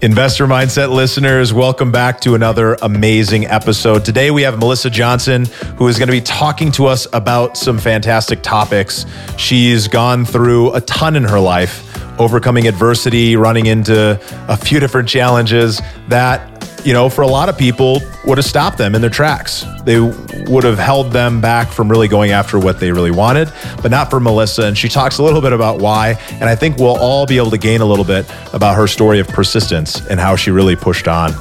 [0.00, 4.04] Investor Mindset listeners, welcome back to another amazing episode.
[4.04, 7.78] Today we have Melissa Johnson, who is going to be talking to us about some
[7.78, 9.04] fantastic topics.
[9.36, 11.84] She's gone through a ton in her life,
[12.20, 17.58] overcoming adversity, running into a few different challenges that you know, for a lot of
[17.58, 19.64] people, would have stopped them in their tracks.
[19.84, 23.90] They would have held them back from really going after what they really wanted, but
[23.90, 24.64] not for Melissa.
[24.64, 26.18] And she talks a little bit about why.
[26.32, 29.18] And I think we'll all be able to gain a little bit about her story
[29.18, 31.32] of persistence and how she really pushed on.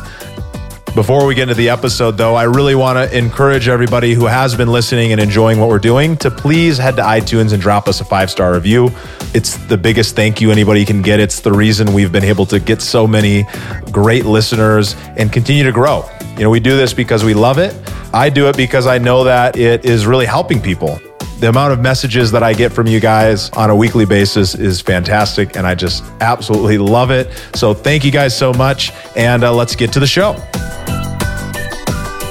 [0.98, 4.56] Before we get into the episode, though, I really want to encourage everybody who has
[4.56, 8.02] been listening and enjoying what we're doing to please head to iTunes and drop us
[8.02, 8.90] a five star review.
[9.36, 11.20] It's the biggest thank you anybody can get.
[11.20, 13.46] It's the reason we've been able to get so many
[13.92, 16.04] great listeners and continue to grow.
[16.32, 17.76] You know, we do this because we love it.
[18.12, 21.00] I do it because I know that it is really helping people
[21.40, 24.82] the amount of messages that I get from you guys on a weekly basis is
[24.82, 27.30] fantastic, and I just absolutely love it.
[27.54, 30.36] So, thank you guys so much, and uh, let's get to the show.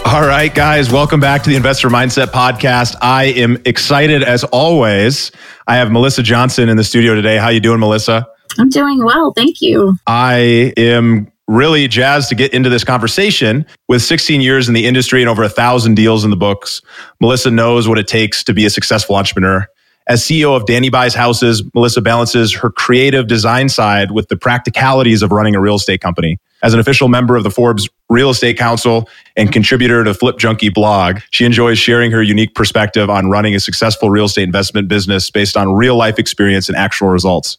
[0.07, 2.95] All right, guys, welcome back to the Investor Mindset Podcast.
[3.03, 5.33] I am excited as always.
[5.67, 7.39] I have Melissa Johnson in the studio today.
[7.39, 8.25] How you doing, Melissa?
[8.57, 9.97] I'm doing well, thank you.
[10.07, 13.67] I am really jazzed to get into this conversation.
[13.89, 16.83] With 16 years in the industry and over a thousand deals in the books,
[17.21, 19.67] Melissa knows what it takes to be a successful entrepreneur.
[20.07, 25.23] As CEO of Danny Buys Houses, Melissa balances her creative design side with the practicalities
[25.23, 26.39] of running a real estate company.
[26.63, 30.69] As an official member of the Forbes Real Estate Council and contributor to Flip Junkie
[30.69, 35.31] blog, she enjoys sharing her unique perspective on running a successful real estate investment business
[35.31, 37.59] based on real life experience and actual results.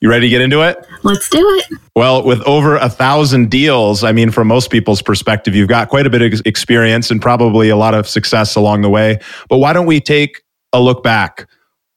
[0.00, 0.86] You ready to get into it?
[1.02, 1.78] Let's do it.
[1.96, 6.06] Well, with over a thousand deals, I mean, from most people's perspective, you've got quite
[6.06, 9.18] a bit of experience and probably a lot of success along the way.
[9.48, 10.42] But why don't we take
[10.72, 11.48] a look back?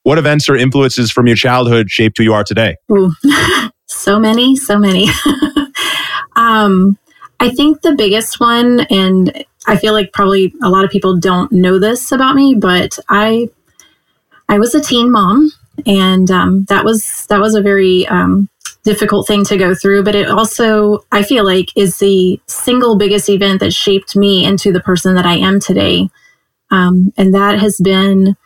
[0.01, 2.77] What events or influences from your childhood shaped who you are today?
[3.91, 5.09] So many, so many.
[6.37, 6.97] um,
[7.41, 11.51] I think the biggest one, and I feel like probably a lot of people don't
[11.51, 13.49] know this about me, but I,
[14.47, 15.51] I was a teen mom,
[15.87, 18.47] and um, that was that was a very um,
[18.83, 20.03] difficult thing to go through.
[20.03, 24.71] But it also, I feel like, is the single biggest event that shaped me into
[24.71, 26.09] the person that I am today,
[26.69, 28.37] um, and that has been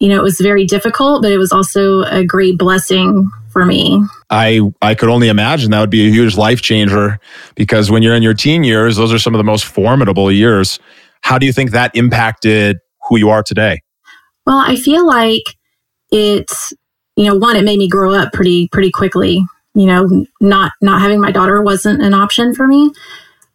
[0.00, 4.04] you know, it was very difficult, but it was also a great blessing for me.
[4.28, 7.18] I I could only imagine that would be a huge life changer
[7.54, 10.78] because when you're in your teen years, those are some of the most formidable years.
[11.22, 12.76] How do you think that impacted
[13.08, 13.80] who you are today?
[14.44, 15.44] Well, I feel like
[16.10, 16.52] it,
[17.16, 19.42] you know, one, it made me grow up pretty pretty quickly.
[19.74, 22.92] You know, not not having my daughter wasn't an option for me.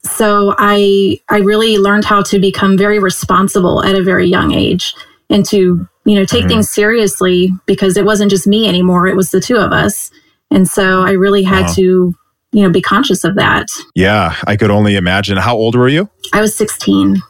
[0.02, 4.96] So I I really learned how to become very responsible at a very young age
[5.30, 6.50] and to you know, take mm-hmm.
[6.50, 9.06] things seriously because it wasn't just me anymore.
[9.06, 10.10] It was the two of us.
[10.50, 11.74] And so I really had wow.
[11.76, 12.16] to,
[12.52, 13.68] you know, be conscious of that.
[13.94, 15.38] Yeah, I could only imagine.
[15.38, 16.10] How old were you?
[16.34, 17.22] I was 16.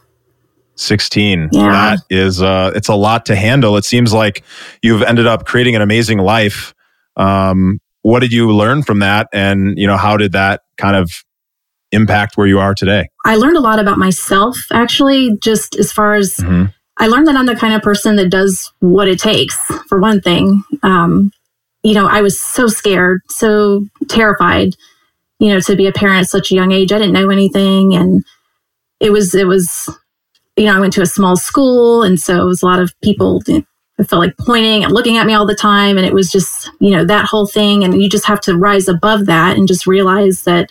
[0.76, 1.50] 16.
[1.52, 1.70] Yeah.
[1.70, 3.76] That is uh it's a lot to handle.
[3.76, 4.44] It seems like
[4.80, 6.72] you've ended up creating an amazing life.
[7.18, 11.10] Um what did you learn from that and you know how did that kind of
[11.92, 13.10] impact where you are today?
[13.26, 17.36] I learned a lot about myself actually just as far as mm-hmm I learned that
[17.36, 19.56] I'm the kind of person that does what it takes,
[19.88, 20.62] for one thing.
[20.82, 21.32] Um,
[21.82, 24.76] you know, I was so scared, so terrified,
[25.38, 26.92] you know, to be a parent at such a young age.
[26.92, 27.94] I didn't know anything.
[27.94, 28.22] And
[29.00, 29.88] it was, it was,
[30.56, 32.02] you know, I went to a small school.
[32.02, 35.26] And so it was a lot of people, I felt like pointing and looking at
[35.26, 35.96] me all the time.
[35.96, 37.82] And it was just, you know, that whole thing.
[37.82, 40.70] And you just have to rise above that and just realize that,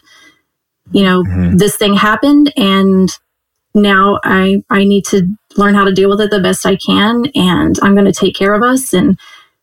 [0.92, 1.58] you know, mm-hmm.
[1.58, 3.10] this thing happened and
[3.74, 7.26] now I I need to learn how to deal with it the best I can
[7.36, 8.94] and I'm going to take care of us.
[8.94, 9.20] And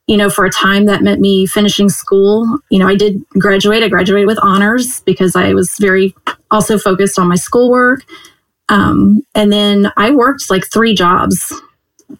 [0.06, 3.82] you know for a time that meant me finishing school you know I did graduate.
[3.82, 6.14] I graduated with honors because I was very
[6.50, 8.04] also focused on my schoolwork.
[8.68, 11.52] Um, and then I worked like three jobs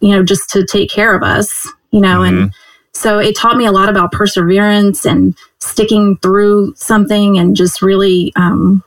[0.00, 2.42] you know just to take care of us you know mm-hmm.
[2.42, 2.54] and
[2.92, 8.32] so it taught me a lot about perseverance and sticking through something and just really
[8.36, 8.82] um,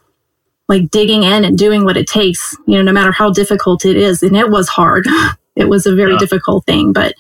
[0.70, 3.98] like digging in and doing what it takes, you know, no matter how difficult it
[3.98, 4.24] is.
[4.24, 5.06] And it was hard.
[5.56, 6.20] it was a very yeah.
[6.20, 7.16] difficult thing, but,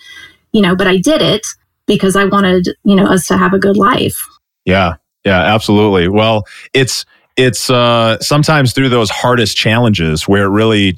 [0.53, 1.45] you know, but I did it
[1.87, 4.25] because I wanted, you know, us to have a good life.
[4.63, 4.95] Yeah.
[5.25, 6.07] Yeah, absolutely.
[6.07, 7.05] Well, it's,
[7.35, 10.97] it's uh, sometimes through those hardest challenges where it really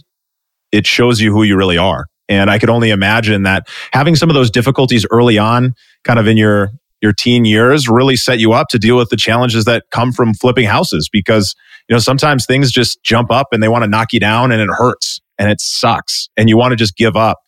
[0.71, 4.29] it shows you who you really are And I could only imagine that having some
[4.29, 6.71] of those difficulties early on, kind of in your
[7.01, 10.35] your teen years really set you up to deal with the challenges that come from
[10.35, 11.55] flipping houses because
[11.91, 14.61] you know sometimes things just jump up and they want to knock you down and
[14.61, 17.39] it hurts and it sucks and you want to just give up.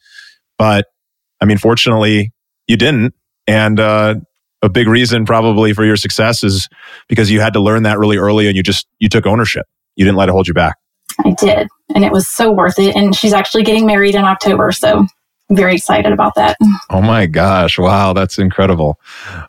[0.57, 0.87] But
[1.41, 2.33] i mean fortunately
[2.67, 3.13] you didn't.
[3.47, 4.15] And uh,
[4.61, 6.67] a big reason probably for your success is
[7.07, 9.65] because you had to learn that really early and you just you took ownership.
[9.95, 10.75] You didn't let it hold you back.
[11.23, 11.69] I did.
[11.95, 12.97] And it was so worth it.
[12.97, 15.05] And she's actually getting married in october so
[15.49, 16.57] I'm very excited about that.
[16.89, 17.79] Oh my gosh.
[17.79, 18.11] Wow.
[18.11, 18.99] That's incredible.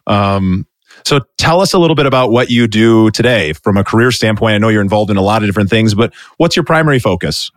[0.07, 0.69] Um,
[1.05, 4.55] so tell us a little bit about what you do today from a career standpoint
[4.55, 7.51] i know you're involved in a lot of different things but what's your primary focus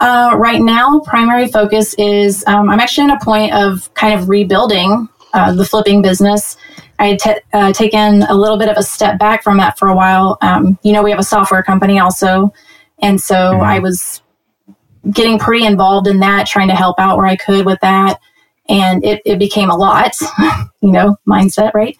[0.00, 4.28] uh, right now primary focus is um, i'm actually in a point of kind of
[4.28, 6.56] rebuilding uh, the flipping business.
[6.98, 9.88] I had t- uh, taken a little bit of a step back from that for
[9.88, 10.38] a while.
[10.42, 12.52] Um, you know, we have a software company also.
[13.00, 13.62] And so mm-hmm.
[13.62, 14.22] I was
[15.10, 18.20] getting pretty involved in that, trying to help out where I could with that.
[18.68, 20.12] And it, it became a lot,
[20.82, 21.96] you know, mindset, right?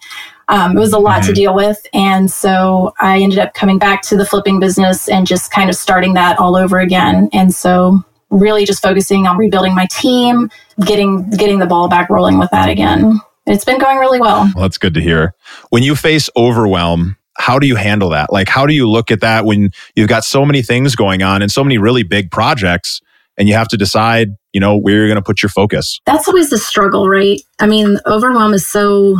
[0.47, 1.29] Um, it was a lot mm-hmm.
[1.29, 1.85] to deal with.
[1.93, 5.75] And so I ended up coming back to the flipping business and just kind of
[5.75, 7.29] starting that all over again.
[7.33, 10.49] And so really just focusing on rebuilding my team,
[10.85, 13.19] getting getting the ball back rolling with that again.
[13.45, 14.49] It's been going really well.
[14.55, 14.63] well.
[14.63, 15.33] That's good to hear.
[15.69, 18.31] When you face overwhelm, how do you handle that?
[18.31, 21.41] Like, how do you look at that when you've got so many things going on
[21.41, 23.01] and so many really big projects
[23.37, 25.99] and you have to decide, you know, where you're going to put your focus?
[26.05, 27.41] That's always the struggle, right?
[27.59, 29.17] I mean, overwhelm is so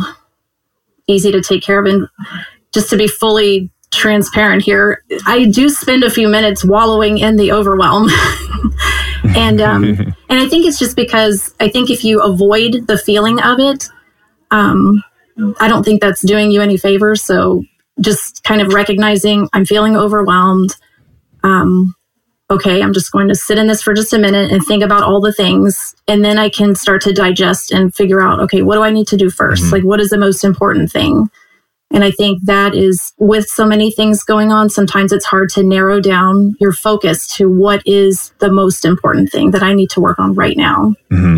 [1.06, 1.86] easy to take care of.
[1.86, 2.08] And
[2.72, 7.52] just to be fully transparent here, I do spend a few minutes wallowing in the
[7.52, 8.08] overwhelm.
[9.36, 9.84] and um,
[10.28, 13.88] and I think it's just because I think if you avoid the feeling of it,
[14.50, 15.02] um,
[15.60, 17.22] I don't think that's doing you any favors.
[17.22, 17.62] So
[18.00, 20.76] just kind of recognizing I'm feeling overwhelmed.
[21.42, 21.94] Um,
[22.50, 25.02] okay, I'm just going to sit in this for just a minute and think about
[25.02, 28.76] all the things, and then I can start to digest and figure out okay, what
[28.76, 29.72] do I need to do 1st mm-hmm.
[29.72, 31.28] Like, what is the most important thing?
[31.90, 35.62] And I think that is with so many things going on, sometimes it's hard to
[35.62, 40.00] narrow down your focus to what is the most important thing that I need to
[40.00, 40.94] work on right now.
[41.12, 41.36] Mm-hmm.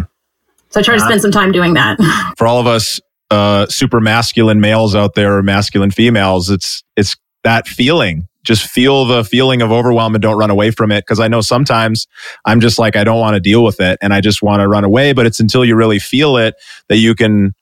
[0.70, 1.98] So I try to spend some time doing that.
[2.38, 3.00] For all of us
[3.30, 8.26] uh, super masculine males out there or masculine females, it's it's that feeling.
[8.46, 11.04] Just feel the feeling of overwhelm and don't run away from it.
[11.04, 12.06] Cause I know sometimes
[12.44, 14.68] I'm just like, I don't want to deal with it and I just want to
[14.68, 15.12] run away.
[15.12, 16.54] But it's until you really feel it
[16.88, 17.52] that you can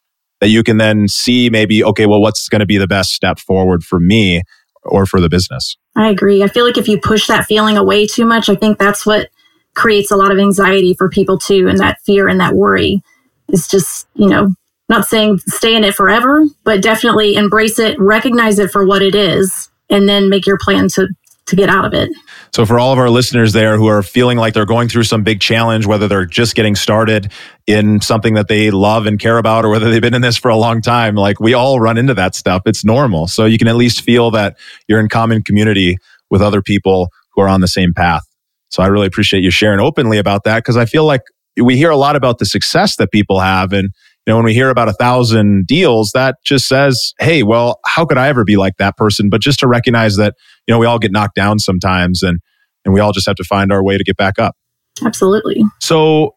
[0.40, 3.38] that you can then see maybe, okay, well, what's going to be the best step
[3.38, 4.42] forward for me
[4.82, 5.76] or for the business?
[5.96, 6.42] I agree.
[6.42, 9.30] I feel like if you push that feeling away too much, I think that's what
[9.74, 11.66] creates a lot of anxiety for people too.
[11.68, 13.02] And that fear and that worry
[13.48, 14.54] is just, you know,
[14.88, 19.14] not saying stay in it forever, but definitely embrace it, recognize it for what it
[19.14, 21.08] is, and then make your plan to
[21.46, 22.08] to get out of it.
[22.52, 25.22] So, for all of our listeners there who are feeling like they're going through some
[25.22, 27.30] big challenge, whether they're just getting started
[27.66, 30.50] in something that they love and care about, or whether they've been in this for
[30.50, 32.62] a long time, like we all run into that stuff.
[32.66, 33.26] It's normal.
[33.28, 34.56] So, you can at least feel that
[34.88, 35.96] you're in common community
[36.30, 38.24] with other people who are on the same path.
[38.70, 41.22] So, I really appreciate you sharing openly about that because I feel like
[41.56, 43.90] we hear a lot about the success that people have and
[44.26, 48.06] you know, when we hear about a thousand deals, that just says, hey, well, how
[48.06, 49.28] could I ever be like that person?
[49.28, 50.34] But just to recognize that,
[50.66, 52.40] you know, we all get knocked down sometimes and
[52.84, 54.56] and we all just have to find our way to get back up.
[55.04, 55.64] Absolutely.
[55.80, 56.36] So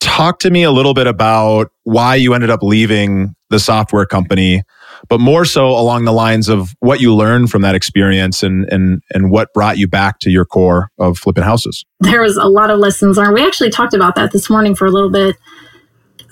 [0.00, 4.62] talk to me a little bit about why you ended up leaving the software company,
[5.08, 9.02] but more so along the lines of what you learned from that experience and and
[9.12, 11.84] and what brought you back to your core of flipping houses.
[12.00, 13.34] There was a lot of lessons learned.
[13.34, 15.36] We actually talked about that this morning for a little bit.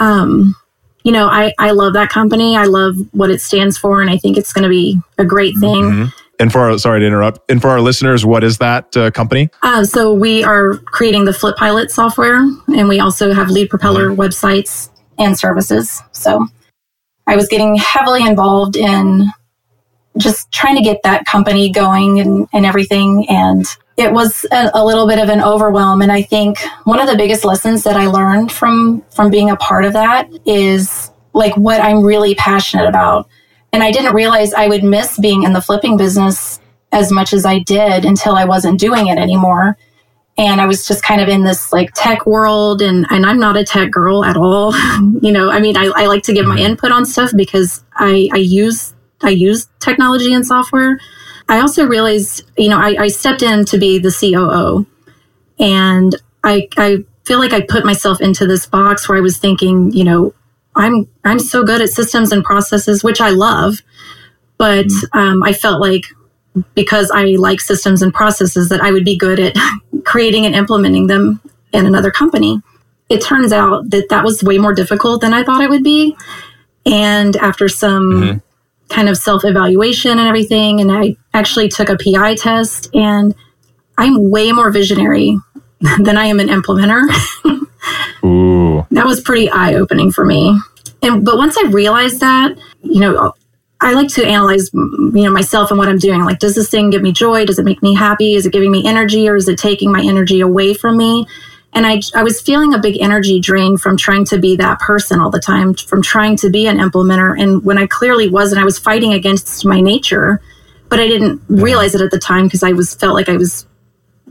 [0.00, 0.56] Um,
[1.04, 2.56] you know, I, I love that company.
[2.56, 5.56] I love what it stands for, and I think it's going to be a great
[5.58, 5.82] thing.
[5.82, 6.04] Mm-hmm.
[6.40, 7.48] And for our, sorry to interrupt.
[7.48, 9.50] And for our listeners, what is that uh, company?
[9.62, 14.08] Uh, so we are creating the Flip Pilot software, and we also have Lead Propeller
[14.08, 14.20] mm-hmm.
[14.20, 16.02] websites and services.
[16.12, 16.48] So
[17.26, 19.28] I was getting heavily involved in
[20.16, 23.26] just trying to get that company going and, and everything.
[23.28, 23.64] And
[23.96, 26.02] it was a, a, little bit of an overwhelm.
[26.02, 29.56] And i think one of the biggest lessons that i learned from from being a
[29.56, 33.28] part of that is like what i'm really passionate about.
[33.72, 36.60] And i didn't realize i would miss being in the flipping business
[36.92, 39.76] as much as i did until i wasn't doing it anymore.
[40.36, 43.56] And i was just kind of in this like tech world and and i'm not
[43.56, 44.74] a tech girl at all.
[45.22, 46.72] You know i mean I, I like to give my mm-hmm.
[46.72, 50.98] input on stuff because i i use i use technology and software
[51.54, 54.84] I also realized, you know, I, I stepped in to be the COO
[55.60, 59.92] and I, I feel like I put myself into this box where I was thinking,
[59.92, 60.34] you know,
[60.74, 63.82] I'm, I'm so good at systems and processes, which I love,
[64.58, 65.16] but mm-hmm.
[65.18, 66.06] um, I felt like
[66.74, 69.54] because I like systems and processes that I would be good at
[70.04, 71.40] creating and implementing them
[71.72, 72.60] in another company.
[73.08, 76.16] it turns out that that was way more difficult than I thought it would be.
[76.84, 78.38] And after some mm-hmm.
[78.88, 83.34] Kind of self evaluation and everything, and I actually took a PI test, and
[83.98, 85.38] I'm way more visionary
[86.00, 87.02] than I am an implementer.
[88.24, 88.86] Ooh.
[88.90, 90.58] That was pretty eye opening for me.
[91.02, 93.34] And but once I realized that, you know,
[93.80, 96.24] I like to analyze, you know, myself and what I'm doing.
[96.24, 97.44] Like, does this thing give me joy?
[97.44, 98.34] Does it make me happy?
[98.34, 101.26] Is it giving me energy, or is it taking my energy away from me?
[101.74, 105.20] And I, I was feeling a big energy drain from trying to be that person
[105.20, 107.38] all the time, from trying to be an implementer.
[107.40, 110.40] And when I clearly wasn't, I was fighting against my nature,
[110.88, 113.66] but I didn't realize it at the time because I was felt like I was,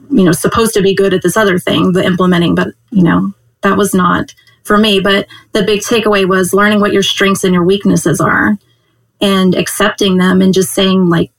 [0.10, 2.56] you know, supposed to be good at this other thing, the implementing.
[2.56, 4.34] But you know, that was not
[4.64, 5.02] for me.
[5.02, 8.58] But the big takeaway was learning what your strengths and your weaknesses are
[9.20, 11.32] and accepting them and just saying, like,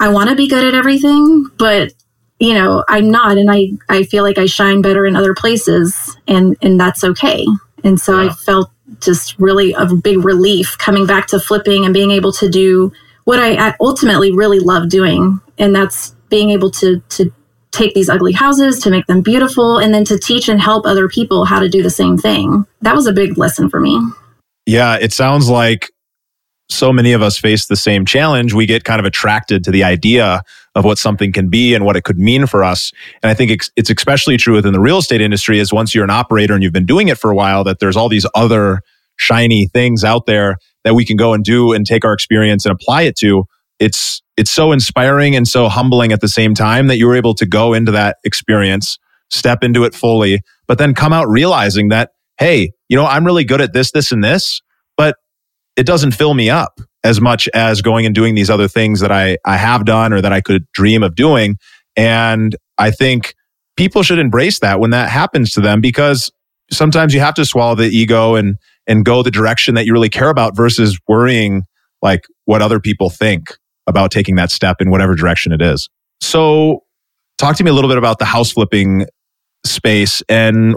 [0.00, 1.92] I want to be good at everything, but
[2.38, 6.16] you know, I'm not and I I feel like I shine better in other places
[6.26, 7.46] and and that's okay.
[7.84, 8.18] And so.
[8.18, 12.48] I felt just really a big relief coming back to flipping and being able to
[12.48, 12.92] do
[13.24, 17.32] what I ultimately really love doing and that's being able to to
[17.70, 21.08] take these ugly houses to make them beautiful and then to teach and help other
[21.08, 22.64] people how to do the same thing.
[22.80, 24.00] That was a big lesson for me.
[24.64, 25.90] Yeah, it sounds like
[26.70, 28.54] so many of us face the same challenge.
[28.54, 30.42] We get kind of attracted to the idea
[30.78, 32.92] of what something can be and what it could mean for us.
[33.20, 36.04] And I think it's, it's especially true within the real estate industry is once you're
[36.04, 38.82] an operator and you've been doing it for a while, that there's all these other
[39.16, 42.72] shiny things out there that we can go and do and take our experience and
[42.72, 43.42] apply it to.
[43.80, 47.34] It's, it's so inspiring and so humbling at the same time that you were able
[47.34, 52.12] to go into that experience, step into it fully, but then come out realizing that,
[52.38, 54.62] hey, you know, I'm really good at this, this, and this,
[54.96, 55.16] but
[55.74, 59.12] it doesn't fill me up as much as going and doing these other things that
[59.12, 61.56] I, I have done or that I could dream of doing.
[61.96, 63.34] And I think
[63.76, 66.30] people should embrace that when that happens to them because
[66.70, 70.08] sometimes you have to swallow the ego and and go the direction that you really
[70.08, 71.62] care about versus worrying
[72.00, 73.52] like what other people think
[73.86, 75.88] about taking that step in whatever direction it is.
[76.20, 76.84] So
[77.36, 79.06] talk to me a little bit about the house flipping
[79.64, 80.76] space and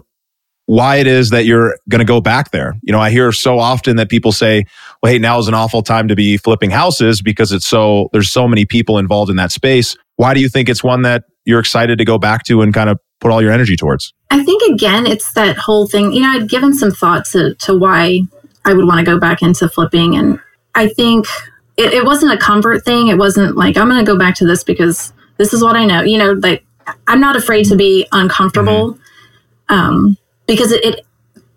[0.72, 2.80] why it is that you're going to go back there.
[2.82, 4.64] You know, I hear so often that people say,
[5.04, 8.32] well, hey, now is an awful time to be flipping houses because it's so, there's
[8.32, 9.98] so many people involved in that space.
[10.16, 12.90] Why do you think it's one that you're excited to go back to and kind
[12.90, 14.14] of put all your energy towards?
[14.30, 16.14] I think, again, it's that whole thing.
[16.14, 18.22] You know, I'd given some thought to, to why
[18.64, 20.16] I would want to go back into flipping.
[20.16, 20.40] And
[20.74, 21.28] I think
[21.76, 23.10] it, it wasn't a comfort thing.
[23.10, 25.84] It wasn't like, I'm going to go back to this because this is what I
[25.84, 26.02] know.
[26.04, 26.64] You know, like,
[27.10, 28.94] I'm not afraid to be uncomfortable.
[28.94, 29.74] Mm-hmm.
[29.76, 30.18] Um,
[30.48, 31.06] because it, it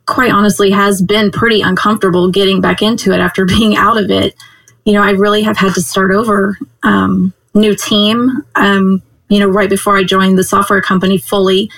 [0.07, 4.35] quite honestly has been pretty uncomfortable getting back into it after being out of it.
[4.85, 6.59] You know, I really have had to start over.
[6.83, 8.43] Um, new team.
[8.57, 11.71] Um, you know, right before I joined the software company fully,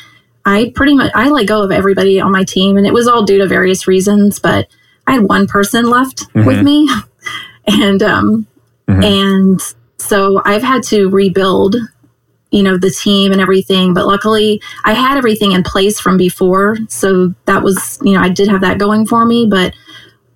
[0.45, 3.25] I pretty much I let go of everybody on my team, and it was all
[3.25, 4.39] due to various reasons.
[4.39, 4.69] But
[5.07, 6.47] I had one person left mm-hmm.
[6.47, 6.89] with me,
[7.67, 8.47] and um,
[8.89, 9.03] mm-hmm.
[9.03, 9.61] and
[9.99, 11.77] so I've had to rebuild
[12.57, 16.77] you know the team and everything but luckily i had everything in place from before
[16.89, 19.75] so that was you know i did have that going for me but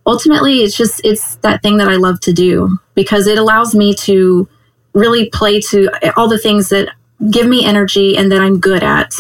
[0.06, 3.94] ultimately it's just it's that thing that i love to do because it allows me
[3.94, 4.46] to
[4.92, 6.88] really play to all the things that
[7.30, 9.14] give me energy and that i'm good at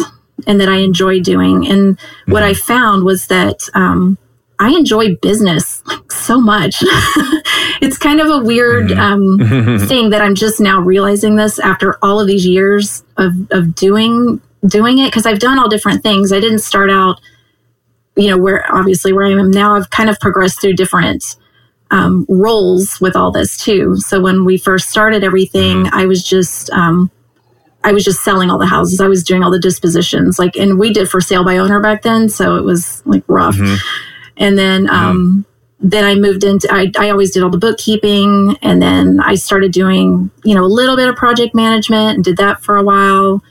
[0.46, 2.32] and that i enjoy doing and mm-hmm.
[2.32, 4.18] what i found was that um,
[4.60, 6.76] I enjoy business so much.
[7.80, 9.72] it's kind of a weird mm-hmm.
[9.72, 13.74] um, thing that I'm just now realizing this after all of these years of, of
[13.74, 16.30] doing doing it because I've done all different things.
[16.30, 17.18] I didn't start out,
[18.16, 19.74] you know, where obviously where I am now.
[19.74, 21.36] I've kind of progressed through different
[21.90, 23.96] um, roles with all this too.
[23.96, 25.94] So when we first started everything, mm-hmm.
[25.94, 27.10] I was just um,
[27.82, 29.00] I was just selling all the houses.
[29.00, 32.02] I was doing all the dispositions, like, and we did for sale by owner back
[32.02, 33.56] then, so it was like rough.
[33.56, 34.09] Mm-hmm.
[34.36, 35.46] And then, um,
[35.80, 38.56] then I moved into, I, I always did all the bookkeeping.
[38.62, 42.36] And then I started doing, you know, a little bit of project management and did
[42.36, 43.42] that for a while.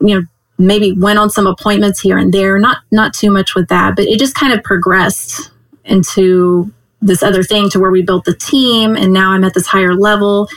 [0.00, 0.26] You know,
[0.58, 4.06] maybe went on some appointments here and there, not, not too much with that, but
[4.06, 5.50] it just kind of progressed
[5.84, 8.96] into this other thing to where we built the team.
[8.96, 10.48] And now I'm at this higher level.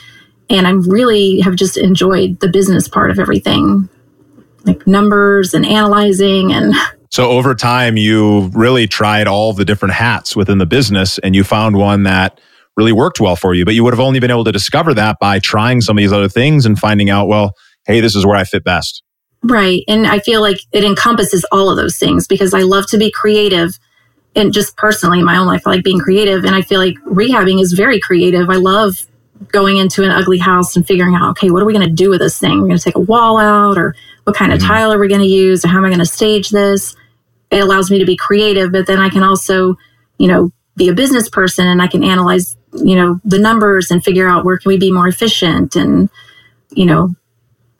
[0.49, 3.89] And I really have just enjoyed the business part of everything,
[4.63, 6.73] like numbers and analyzing and
[7.15, 11.45] So over time, you really tried all the different hats within the business and you
[11.45, 12.41] found one that
[12.75, 13.63] really worked well for you.
[13.63, 16.11] But you would have only been able to discover that by trying some of these
[16.11, 17.53] other things and finding out, well,
[17.85, 19.01] hey, this is where I fit best.
[19.43, 19.81] Right.
[19.87, 23.09] And I feel like it encompasses all of those things because I love to be
[23.11, 23.79] creative
[24.35, 26.43] and just personally in my own life, I like being creative.
[26.43, 28.49] And I feel like rehabbing is very creative.
[28.49, 29.07] I love
[29.53, 32.09] going into an ugly house and figuring out, okay, what are we going to do
[32.09, 32.59] with this thing?
[32.59, 33.95] We're going to take a wall out or
[34.25, 34.67] what kind of mm-hmm.
[34.67, 36.93] tile are we going to use or how am I going to stage this?
[37.51, 39.75] It allows me to be creative, but then I can also,
[40.17, 44.03] you know, be a business person and I can analyze, you know, the numbers and
[44.03, 46.09] figure out where can we be more efficient and,
[46.71, 47.15] you know,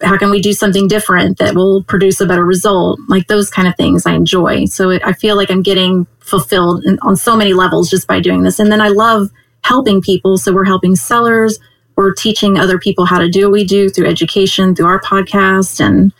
[0.02, 3.00] how can we do something different that will produce a better result?
[3.08, 4.66] Like those kind of things I enjoy.
[4.66, 8.44] So it, I feel like I'm getting fulfilled on so many levels just by doing
[8.44, 8.60] this.
[8.60, 9.30] And then I love
[9.64, 10.38] helping people.
[10.38, 11.60] So we're helping sellers.
[11.96, 15.80] We're teaching other people how to do what we do through education, through our podcast
[15.80, 16.12] and,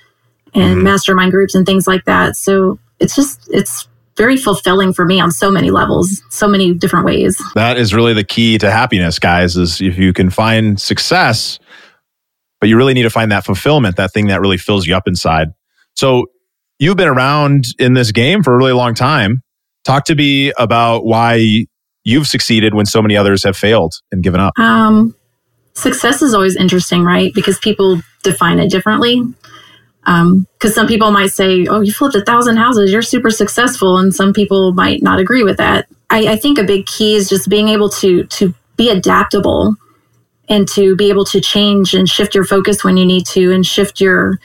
[0.54, 0.84] and mm-hmm.
[0.84, 2.38] mastermind groups and things like that.
[2.38, 3.88] So it's just, it's
[4.18, 7.42] very fulfilling for me on so many levels, so many different ways.
[7.54, 11.60] That is really the key to happiness, guys, is if you can find success,
[12.60, 15.08] but you really need to find that fulfillment, that thing that really fills you up
[15.08, 15.50] inside.
[15.96, 16.28] So
[16.80, 19.42] you've been around in this game for a really long time.
[19.84, 21.66] Talk to me about why
[22.04, 24.58] you've succeeded when so many others have failed and given up.
[24.58, 25.16] Um,
[25.74, 27.34] success is always interesting, right?
[27.34, 29.22] Because people define it differently.
[30.06, 33.98] Because um, some people might say, "Oh, you flipped a thousand houses, you're super successful,"
[33.98, 35.88] and some people might not agree with that.
[36.10, 39.76] I, I think a big key is just being able to to be adaptable
[40.48, 43.66] and to be able to change and shift your focus when you need to and
[43.66, 44.40] shift your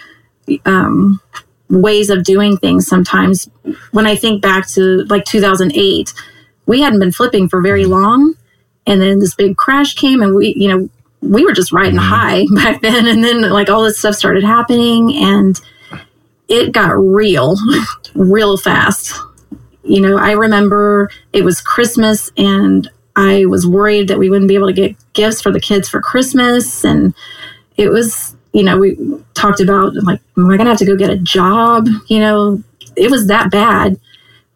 [0.65, 1.21] um,
[1.69, 3.49] ways of doing things sometimes
[3.93, 6.13] when i think back to like 2008
[6.67, 8.35] we hadn't been flipping for very long
[8.87, 10.89] and then this big crash came and we you know
[11.23, 12.09] we were just riding mm-hmm.
[12.09, 15.61] high back then and then like all this stuff started happening and
[16.49, 17.57] it got real
[18.15, 19.15] real fast
[19.83, 24.55] you know i remember it was christmas and I was worried that we wouldn't be
[24.55, 26.85] able to get gifts for the kids for Christmas.
[26.85, 27.15] And
[27.77, 28.97] it was, you know, we
[29.35, 31.87] talked about like, am I going to have to go get a job?
[32.07, 32.63] You know,
[32.97, 33.99] it was that bad.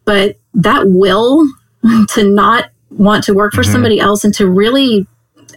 [0.05, 1.47] But that will
[2.09, 3.71] to not want to work for mm-hmm.
[3.71, 5.05] somebody else and to really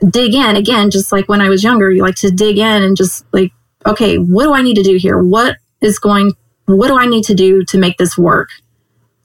[0.09, 2.97] dig in again, just like when I was younger, you like to dig in and
[2.97, 3.53] just like,
[3.87, 5.23] okay, what do I need to do here?
[5.23, 6.33] What is going,
[6.67, 8.49] what do I need to do to make this work?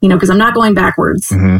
[0.01, 1.29] You know, because I'm not going backwards.
[1.29, 1.57] Mm-hmm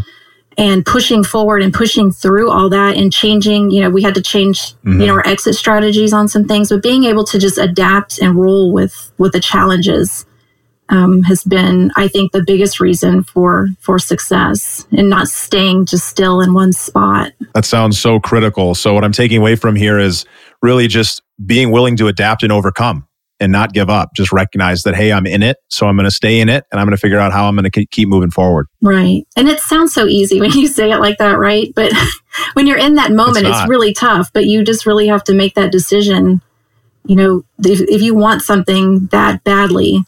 [0.58, 4.22] and pushing forward and pushing through all that and changing you know we had to
[4.22, 5.02] change mm-hmm.
[5.02, 8.36] you know our exit strategies on some things but being able to just adapt and
[8.36, 10.26] roll with with the challenges
[10.94, 16.08] um, has been i think the biggest reason for for success and not staying just
[16.08, 20.00] still in one spot that sounds so critical so what i'm taking away from here
[20.00, 20.26] is
[20.62, 23.08] really just being willing to adapt and overcome
[23.44, 24.14] and not give up.
[24.16, 25.58] Just recognize that, hey, I'm in it.
[25.70, 27.56] So I'm going to stay in it and I'm going to figure out how I'm
[27.56, 28.68] going to keep moving forward.
[28.82, 29.28] Right.
[29.36, 31.72] And it sounds so easy when you say it like that, right?
[31.76, 31.92] But
[32.54, 34.32] when you're in that moment, it's, it's, really tough.
[34.34, 36.42] But you just really have to make that decision.
[37.06, 40.06] You know, if, if you want something that badly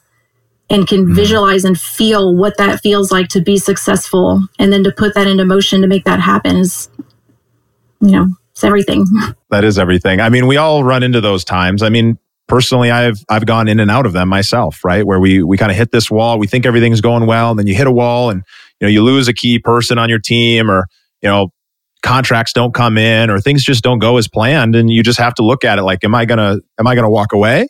[0.70, 1.16] and can mm-hmm.
[1.16, 5.28] visualize and feel what that feels like to be successful and then to put that
[5.28, 6.90] into motion to make that happen is,
[8.02, 9.06] you know, it's everything.
[9.52, 10.20] That is everything.
[10.20, 11.82] I mean, we all run into those times.
[11.82, 15.06] I mean, personally I've I've gone in and out of them myself, right?
[15.06, 17.68] Where we we kind of hit this wall, we think everything's going well, and then
[17.68, 18.44] you hit a wall and
[18.80, 20.88] you know you lose a key person on your team or
[21.22, 21.50] you know
[22.04, 25.34] contracts don't come in or things just don't go as planned and you just have
[25.34, 27.68] to look at it like am I going to am I going to walk away?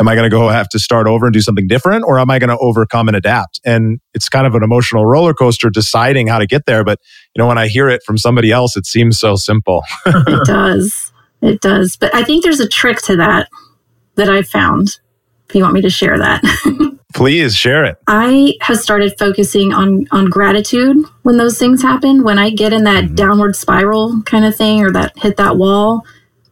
[0.00, 2.30] Am I going to go have to start over and do something different or am
[2.30, 3.60] I going to overcome and adapt?
[3.66, 6.98] And it's kind of an emotional roller coaster deciding how to get there, but
[7.34, 9.82] you know when I hear it from somebody else it seems so simple.
[10.06, 11.12] it does.
[11.42, 11.96] It does.
[11.96, 13.48] But I think there's a trick to that
[14.14, 14.98] that I've found.
[15.48, 16.42] If you want me to share that.
[17.14, 17.96] Please share it.
[18.06, 22.22] I have started focusing on on gratitude when those things happen.
[22.22, 23.14] When I get in that mm-hmm.
[23.16, 26.04] downward spiral kind of thing or that hit that wall.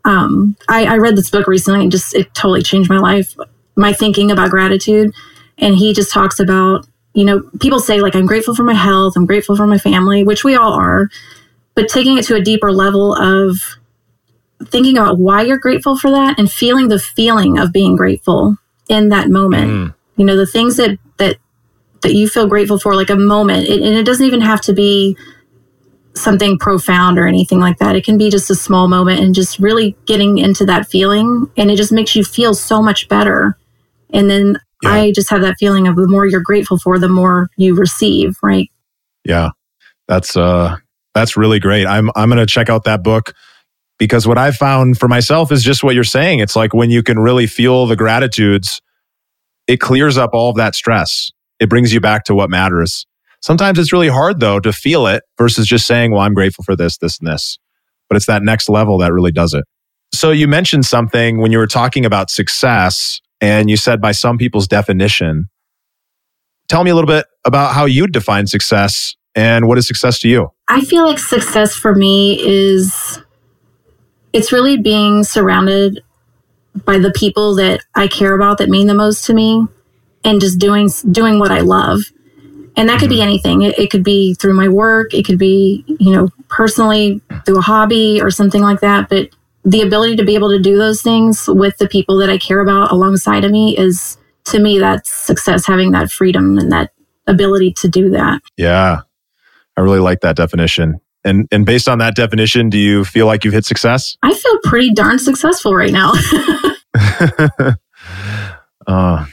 [0.05, 3.37] Um, I, I read this book recently and just it totally changed my life,
[3.77, 5.13] my thinking about gratitude.
[5.59, 9.15] And he just talks about, you know, people say like I'm grateful for my health,
[9.17, 11.09] I'm grateful for my family, which we all are,
[11.75, 13.61] but taking it to a deeper level of
[14.67, 18.57] thinking about why you're grateful for that and feeling the feeling of being grateful
[18.89, 19.71] in that moment.
[19.71, 19.95] Mm.
[20.17, 21.37] You know, the things that that
[22.03, 24.73] that you feel grateful for, like a moment, it, and it doesn't even have to
[24.73, 25.17] be
[26.19, 27.97] something profound or anything like that.
[27.97, 31.71] It can be just a small moment and just really getting into that feeling, and
[31.71, 33.57] it just makes you feel so much better.
[34.11, 34.91] And then yeah.
[34.91, 38.37] I just have that feeling of the more you're grateful for, the more you receive,
[38.43, 38.71] right?
[39.25, 39.51] Yeah,
[40.07, 40.77] that's uh,
[41.15, 41.87] that's really great.
[41.87, 43.35] I'm I'm gonna check out that book
[43.99, 46.39] because what I've found for myself is just what you're saying.
[46.39, 48.81] It's like when you can really feel the gratitudes,
[49.67, 51.31] it clears up all of that stress.
[51.59, 53.07] It brings you back to what matters.
[53.41, 56.77] Sometimes it's really hard though to feel it versus just saying, well, I'm grateful for
[56.77, 57.59] this, this, and this.
[58.09, 59.65] But it's that next level that really does it.
[60.13, 64.39] So you mentioned something when you were talking about success and you said by some
[64.39, 65.49] people's definition.
[66.69, 70.29] Tell me a little bit about how you define success and what is success to
[70.29, 70.49] you?
[70.69, 73.21] I feel like success for me is
[74.33, 76.03] it's really being surrounded
[76.85, 79.67] by the people that I care about that mean the most to me
[80.25, 82.01] and just doing doing what I love.
[82.79, 83.29] And that could be Mm-hmm.
[83.29, 83.63] anything.
[83.63, 85.13] It, it could be through my work.
[85.13, 89.09] It could be, you know, personally through a hobby or something like that.
[89.09, 89.31] But
[89.65, 92.61] the ability to be able to do those things with the people that I care
[92.61, 96.93] about alongside of me is, to me, that's success, having that freedom and that
[97.27, 98.41] ability to do that.
[98.57, 99.01] Yeah.
[99.77, 101.01] I really like that definition.
[101.25, 104.17] And and based on that definition, do you feel like you've hit success?
[104.23, 106.13] I feel pretty darn successful right now.
[108.87, 109.27] uh,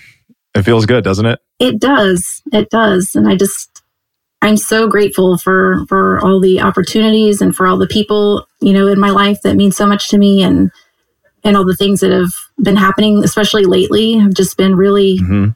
[0.55, 1.39] it feels good, doesn't it?
[1.59, 2.41] It does.
[2.51, 3.15] It does.
[3.15, 3.81] And I just,
[4.41, 8.87] I'm so grateful for, for all the opportunities and for all the people, you know,
[8.87, 10.71] in my life that mean so much to me and,
[11.43, 15.49] and all the things that have been happening, especially lately, have just been really hmm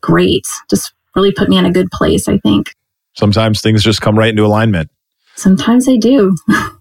[0.00, 0.46] great.
[0.68, 2.74] Just really put me in a good place, I think.
[3.14, 4.90] Sometimes things just come right into alignment.
[5.34, 6.36] Sometimes they do.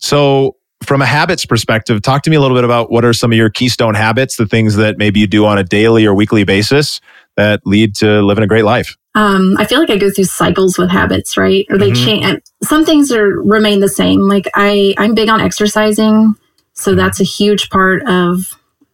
[0.00, 3.32] So, from a habits perspective, talk to me a little bit about what are some
[3.32, 6.42] of your keystone habits, the things that maybe you do on a daily or weekly
[6.42, 7.02] basis
[7.40, 8.96] that lead to living a great life.
[9.14, 11.66] Um, I feel like I go through cycles with habits, right?
[11.70, 12.04] Or they Mhm.
[12.04, 12.40] change.
[12.62, 14.20] Some things are remain the same.
[14.28, 16.34] Like I, I'm big on exercising,
[16.74, 18.40] so that's a huge part of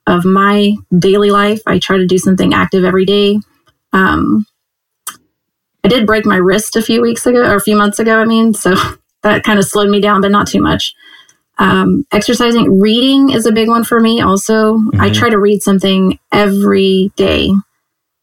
[0.07, 1.61] of my daily life.
[1.67, 3.41] I try to do something active every day.
[3.93, 4.47] Um,
[5.85, 8.19] I did break my wrist a few weeks ago, or a few months ago.
[8.19, 8.75] I mean, so
[9.23, 10.95] that kind of slowed me down, but not too much.
[11.59, 14.21] Um, exercising, reading is a big one for me.
[14.21, 15.15] Also, I Mhm.
[15.15, 17.51] try to read something every day,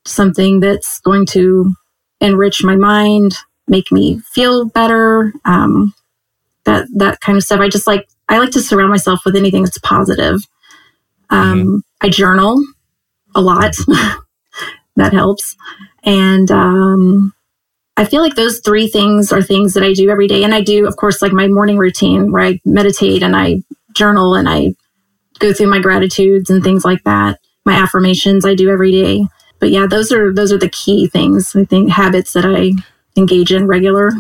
[0.06, 1.74] something that's going to
[2.22, 3.36] enrich my mind,
[3.68, 5.34] make me feel better.
[5.46, 5.94] Um,
[6.66, 7.60] that that kind of stuff.
[7.60, 10.42] I just like I like to surround myself with anything that's positive.
[11.30, 12.64] Um, I journal
[13.36, 13.76] a lot.
[14.96, 15.56] that helps,
[16.04, 17.34] and um,
[17.96, 20.44] I feel like those three things are things that I do every day.
[20.44, 23.62] And I do, of course, like my morning routine where I meditate and I
[23.94, 24.74] journal and I
[25.40, 27.40] go through my gratitudes and things like that.
[27.66, 29.26] My affirmations I do every day.
[29.64, 31.56] But yeah, those are those are the key things.
[31.56, 32.74] I think habits that I
[33.16, 34.12] engage in regular.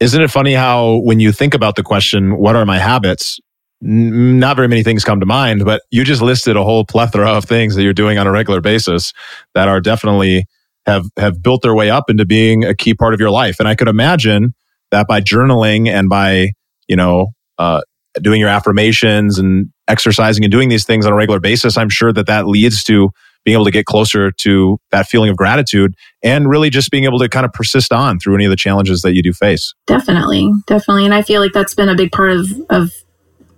[0.00, 3.38] Isn't it funny how when you think about the question, what are my habits?
[3.82, 7.44] Not very many things come to mind, but you just listed a whole plethora of
[7.44, 9.12] things that you're doing on a regular basis
[9.52, 10.46] that are definitely
[10.86, 13.56] have have built their way up into being a key part of your life.
[13.58, 14.54] And I could imagine
[14.92, 16.52] that by journaling and by
[16.88, 17.82] you know uh,
[18.22, 22.14] doing your affirmations and exercising and doing these things on a regular basis, I'm sure
[22.14, 23.10] that that leads to
[23.46, 27.20] being able to get closer to that feeling of gratitude and really just being able
[27.20, 29.72] to kind of persist on through any of the challenges that you do face.
[29.86, 31.04] Definitely, definitely.
[31.04, 32.90] And I feel like that's been a big part of of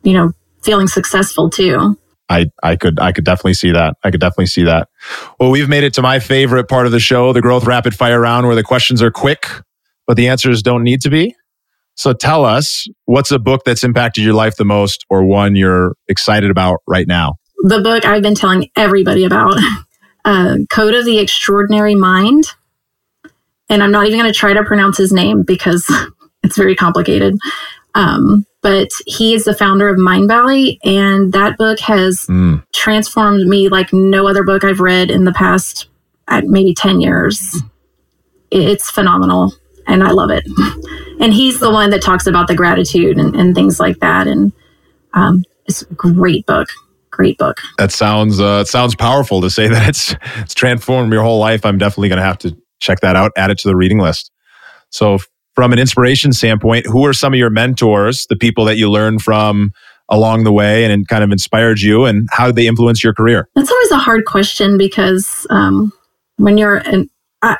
[0.02, 1.98] you know feeling successful too.
[2.28, 3.96] I, I could I could definitely see that.
[4.04, 4.88] I could definitely see that.
[5.40, 8.20] Well, we've made it to my favorite part of the show, the growth rapid fire
[8.20, 9.46] round, where the questions are quick,
[10.06, 11.34] but the answers don't need to be.
[11.94, 15.96] So tell us, what's a book that's impacted your life the most, or one you're
[16.06, 17.36] excited about right now?
[17.60, 19.56] The book I've been telling everybody about,
[20.24, 22.44] uh, Code of the Extraordinary Mind,
[23.68, 25.90] and I'm not even going to try to pronounce his name because
[26.42, 27.36] it's very complicated.
[27.94, 33.68] Um, but he is the founder of Mindvalley, and that book has Mm, transformed me
[33.68, 35.88] like no other book I've read in the past
[36.28, 37.62] uh, maybe 10 years.
[38.50, 39.52] It's phenomenal
[39.86, 40.44] and I love it.
[41.20, 44.28] And he's the one that talks about the gratitude and, and things like that.
[44.28, 44.52] And
[45.14, 46.68] um, it's a great book.
[47.18, 47.58] Great book.
[47.78, 51.66] that sounds uh, it sounds powerful to say that it's it's transformed your whole life.
[51.66, 54.30] I'm definitely going to have to check that out, add it to the reading list.
[54.90, 55.18] So,
[55.54, 59.18] from an inspiration standpoint, who are some of your mentors, the people that you learn
[59.18, 59.72] from
[60.08, 63.48] along the way, and kind of inspired you, and how did they influence your career?
[63.56, 65.92] That's always a hard question because um,
[66.36, 67.10] when you're an,
[67.42, 67.58] I,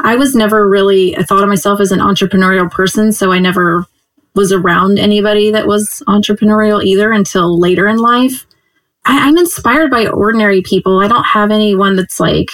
[0.00, 3.12] I was never really, I thought of myself as an entrepreneurial person.
[3.12, 3.86] So I never
[4.34, 8.46] was around anybody that was entrepreneurial either until later in life.
[9.04, 11.00] I, I'm inspired by ordinary people.
[11.00, 12.50] I don't have anyone that's like,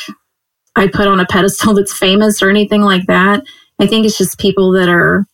[0.75, 3.45] I put on a pedestal that's famous or anything like that.
[3.79, 5.27] I think it's just people that are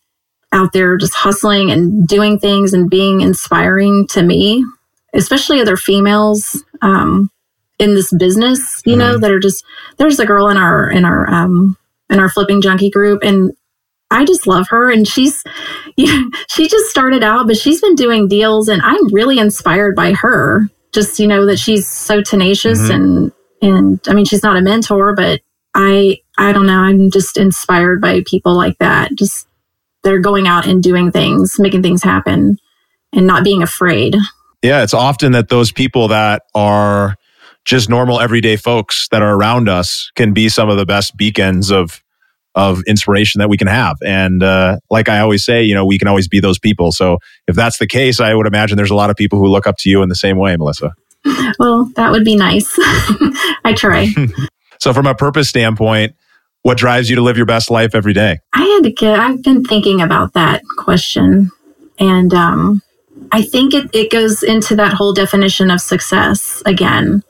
[0.52, 4.64] out there just hustling and doing things and being inspiring to me,
[5.14, 6.62] especially other females.
[6.82, 7.30] Um,
[7.82, 9.64] in this business, you know, that are just
[9.96, 11.76] there's a girl in our in our um
[12.08, 13.52] in our flipping junkie group and
[14.10, 15.42] I just love her and she's
[15.96, 20.12] yeah, she just started out but she's been doing deals and I'm really inspired by
[20.12, 20.68] her.
[20.92, 22.94] Just you know that she's so tenacious Mhm.
[22.94, 25.40] and and I mean she's not a mentor but
[25.74, 29.14] I I don't know, I'm just inspired by people like that.
[29.14, 29.46] Just
[30.02, 32.58] they're going out and doing things, making things happen
[33.12, 34.16] and not being afraid.
[34.62, 37.16] Yeah, it's often that those people that are
[37.64, 41.70] just normal everyday folks that are around us can be some of the best beacons
[41.70, 42.01] of
[42.54, 43.96] of inspiration that we can have.
[44.04, 46.92] And uh, like I always say, you know, we can always be those people.
[46.92, 49.66] So if that's the case, I would imagine there's a lot of people who look
[49.66, 50.94] up to you in the same way, Melissa.
[51.58, 52.74] Well, that would be nice.
[53.64, 54.08] I try.
[54.82, 56.16] So from a purpose standpoint,
[56.62, 58.40] what drives you to live your best life every day?
[58.52, 61.52] I had to get, I've been thinking about that question.
[62.00, 62.82] And um,
[63.30, 67.22] I think it, it goes into that whole definition of success again.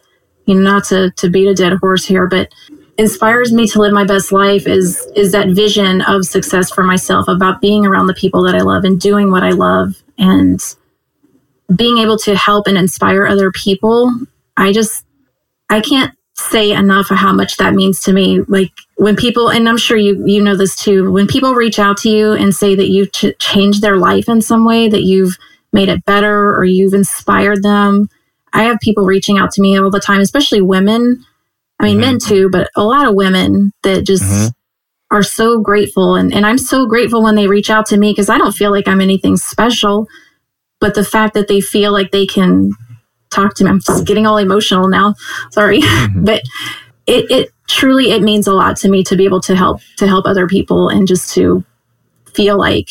[0.47, 2.51] You know, not to, to beat a dead horse here, but
[2.98, 7.26] inspires me to live my best life is is that vision of success for myself
[7.26, 10.61] about being around the people that I love and doing what I love and
[11.74, 14.12] being able to help and inspire other people.
[14.57, 15.05] I just
[15.70, 18.40] I can't say enough of how much that means to me.
[18.42, 21.96] Like when people, and I'm sure you you know this too, when people reach out
[21.98, 25.38] to you and say that you've ch- changed their life in some way, that you've
[25.72, 28.09] made it better or you've inspired them.
[28.52, 31.24] I have people reaching out to me all the time, especially women.
[31.83, 32.01] I mean, mm-hmm.
[32.01, 34.49] men too, but a lot of women that just mm-hmm.
[35.14, 36.14] are so grateful.
[36.14, 38.71] And, and I'm so grateful when they reach out to me because I don't feel
[38.71, 40.09] like I'm anything special.
[40.81, 42.71] But the fact that they feel like they can
[43.33, 43.71] talk to me.
[43.71, 45.14] I'm just getting all emotional now.
[45.51, 45.81] Sorry.
[45.81, 46.25] Mm-hmm.
[46.25, 46.42] but
[47.07, 50.07] it, it truly, it means a lot to me to be able to help, to
[50.07, 51.64] help other people and just to
[52.33, 52.88] feel like,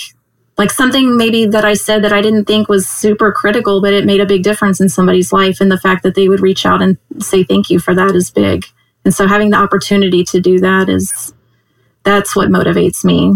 [0.58, 4.06] like something maybe that I said that I didn't think was super critical, but it
[4.06, 5.62] made a big difference in somebody's life.
[5.62, 8.30] And the fact that they would reach out and say thank you for that is
[8.30, 8.66] big.
[9.04, 11.34] And so having the opportunity to do that is,
[12.04, 13.34] that's what motivates me.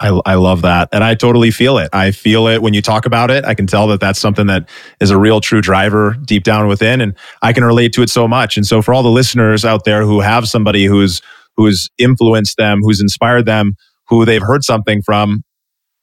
[0.00, 0.88] I, I love that.
[0.92, 1.88] And I totally feel it.
[1.92, 3.44] I feel it when you talk about it.
[3.44, 4.68] I can tell that that's something that
[5.00, 7.00] is a real true driver deep down within.
[7.00, 8.56] And I can relate to it so much.
[8.56, 11.20] And so for all the listeners out there who have somebody who's,
[11.56, 13.74] who's influenced them, who's inspired them,
[14.08, 15.42] who they've heard something from,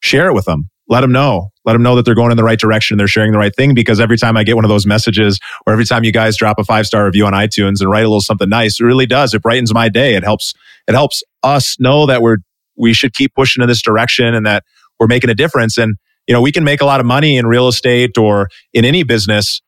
[0.01, 0.69] share it with them.
[0.89, 1.51] Let them know.
[1.65, 2.97] Let them know that they're going in the right direction.
[2.97, 5.73] They're sharing the right thing because every time I get one of those messages or
[5.73, 8.21] every time you guys drop a five star review on iTunes and write a little
[8.21, 9.33] something nice, it really does.
[9.33, 10.15] It brightens my day.
[10.15, 10.53] It helps,
[10.87, 12.37] it helps us know that we're
[12.77, 14.63] we should keep pushing in this direction and that
[14.99, 15.77] we're making a difference.
[15.77, 15.95] And,
[16.27, 19.03] you know, we can make a lot of money in real estate or in any
[19.03, 19.61] business,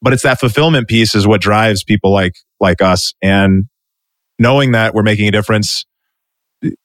[0.00, 3.14] but it's that fulfillment piece is what drives people like, like us.
[3.22, 3.64] And
[4.38, 5.84] knowing that we're making a difference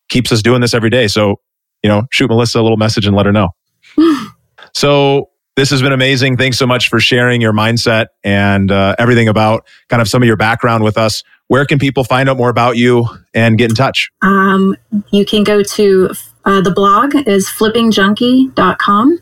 [0.10, 1.08] keeps us doing this every day.
[1.08, 1.36] So,
[1.84, 3.50] you know, shoot Melissa a little message and let her know.
[4.74, 6.38] so this has been amazing.
[6.38, 10.28] Thanks so much for sharing your mindset and uh, everything about kind of some of
[10.28, 13.76] your background with us where can people find out more about you and get in
[13.76, 14.10] touch?
[14.22, 14.78] Um,
[15.12, 16.12] you can go to
[16.46, 19.20] uh, the blog is flippingjunkie.com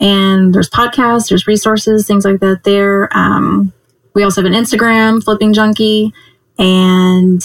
[0.00, 3.14] and there's podcasts, there's resources, things like that there.
[3.14, 3.74] Um,
[4.14, 6.14] we also have an Instagram, Flipping Junkie,
[6.58, 7.44] and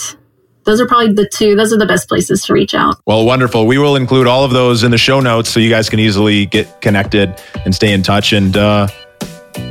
[0.68, 3.00] those are probably the two, those are the best places to reach out.
[3.06, 3.66] Well, wonderful.
[3.66, 6.44] We will include all of those in the show notes so you guys can easily
[6.44, 8.34] get connected and stay in touch.
[8.34, 8.86] And uh,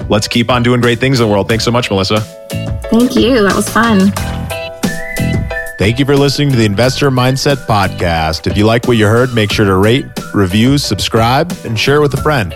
[0.10, 1.48] let's keep on doing great things in the world.
[1.48, 2.22] Thanks so much, Melissa.
[2.90, 3.44] Thank you.
[3.44, 4.12] That was fun.
[5.78, 8.50] Thank you for listening to the Investor Mindset Podcast.
[8.50, 12.12] If you like what you heard, make sure to rate, review, subscribe, and share with
[12.16, 12.56] a friend.